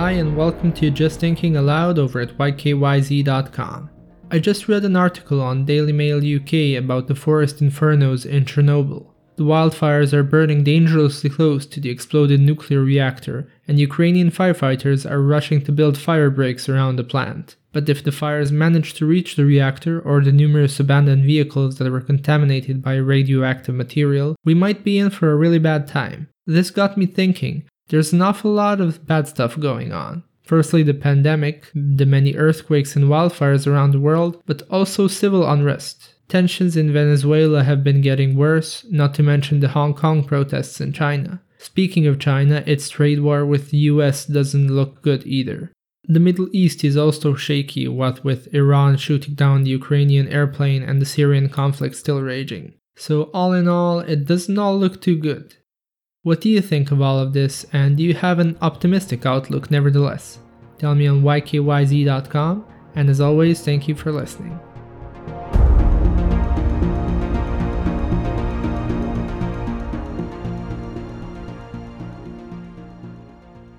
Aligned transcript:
Hi, 0.00 0.12
and 0.12 0.34
welcome 0.34 0.72
to 0.72 0.90
Just 0.90 1.20
Thinking 1.20 1.58
Aloud 1.58 1.98
over 1.98 2.20
at 2.20 2.38
ykyz.com. 2.38 3.90
I 4.30 4.38
just 4.38 4.66
read 4.66 4.86
an 4.86 4.96
article 4.96 5.42
on 5.42 5.66
Daily 5.66 5.92
Mail 5.92 6.16
UK 6.16 6.82
about 6.82 7.06
the 7.06 7.14
forest 7.14 7.58
infernos 7.58 8.24
in 8.24 8.46
Chernobyl. 8.46 9.10
The 9.36 9.44
wildfires 9.44 10.14
are 10.14 10.22
burning 10.22 10.64
dangerously 10.64 11.28
close 11.28 11.66
to 11.66 11.80
the 11.80 11.90
exploded 11.90 12.40
nuclear 12.40 12.80
reactor, 12.80 13.52
and 13.68 13.78
Ukrainian 13.78 14.30
firefighters 14.30 15.08
are 15.08 15.20
rushing 15.20 15.60
to 15.64 15.70
build 15.70 15.98
fire 15.98 16.30
breaks 16.30 16.66
around 16.66 16.96
the 16.96 17.04
plant. 17.04 17.56
But 17.70 17.90
if 17.90 18.02
the 18.02 18.10
fires 18.10 18.50
manage 18.50 18.94
to 18.94 19.04
reach 19.04 19.36
the 19.36 19.44
reactor 19.44 20.00
or 20.00 20.22
the 20.22 20.32
numerous 20.32 20.80
abandoned 20.80 21.24
vehicles 21.24 21.76
that 21.76 21.92
were 21.92 22.00
contaminated 22.00 22.82
by 22.82 22.94
radioactive 22.94 23.74
material, 23.74 24.34
we 24.46 24.54
might 24.54 24.82
be 24.82 24.98
in 24.98 25.10
for 25.10 25.30
a 25.30 25.36
really 25.36 25.58
bad 25.58 25.86
time. 25.86 26.30
This 26.46 26.70
got 26.70 26.96
me 26.96 27.04
thinking 27.04 27.64
there's 27.90 28.12
an 28.12 28.22
awful 28.22 28.52
lot 28.52 28.80
of 28.80 29.06
bad 29.06 29.28
stuff 29.28 29.58
going 29.58 29.92
on. 29.92 30.22
Firstly, 30.42 30.82
the 30.82 30.94
pandemic, 30.94 31.70
the 31.74 32.06
many 32.06 32.34
earthquakes 32.34 32.96
and 32.96 33.04
wildfires 33.04 33.66
around 33.66 33.92
the 33.92 34.00
world, 34.00 34.42
but 34.46 34.62
also 34.70 35.06
civil 35.06 35.48
unrest. 35.48 36.14
Tensions 36.28 36.76
in 36.76 36.92
Venezuela 36.92 37.62
have 37.62 37.84
been 37.84 38.00
getting 38.00 38.36
worse, 38.36 38.84
not 38.90 39.14
to 39.14 39.22
mention 39.22 39.60
the 39.60 39.68
Hong 39.68 39.94
Kong 39.94 40.24
protests 40.24 40.80
in 40.80 40.92
China. 40.92 41.40
Speaking 41.58 42.06
of 42.06 42.18
China, 42.18 42.64
its 42.66 42.88
trade 42.88 43.20
war 43.20 43.44
with 43.44 43.70
the 43.70 43.78
US 43.92 44.26
doesn't 44.26 44.74
look 44.74 45.02
good 45.02 45.26
either. 45.26 45.70
The 46.08 46.18
Middle 46.18 46.48
East 46.52 46.82
is 46.82 46.96
also 46.96 47.34
shaky, 47.34 47.86
what 47.86 48.24
with 48.24 48.52
Iran 48.54 48.96
shooting 48.96 49.34
down 49.34 49.62
the 49.62 49.70
Ukrainian 49.70 50.26
airplane 50.28 50.82
and 50.82 51.00
the 51.00 51.06
Syrian 51.06 51.48
conflict 51.48 51.94
still 51.94 52.22
raging. 52.22 52.74
So, 52.96 53.24
all 53.34 53.52
in 53.52 53.68
all, 53.68 54.00
it 54.00 54.24
doesn't 54.24 54.58
all 54.58 54.78
look 54.78 55.00
too 55.00 55.16
good. 55.16 55.56
What 56.22 56.42
do 56.42 56.50
you 56.50 56.60
think 56.60 56.90
of 56.90 57.00
all 57.00 57.18
of 57.18 57.32
this, 57.32 57.64
and 57.72 57.96
do 57.96 58.02
you 58.02 58.12
have 58.12 58.40
an 58.40 58.58
optimistic 58.60 59.24
outlook 59.24 59.70
nevertheless? 59.70 60.38
Tell 60.78 60.94
me 60.94 61.06
on 61.06 61.22
ykyz.com, 61.22 62.66
and 62.94 63.08
as 63.08 63.22
always, 63.22 63.62
thank 63.62 63.88
you 63.88 63.94
for 63.94 64.12
listening. 64.12 64.60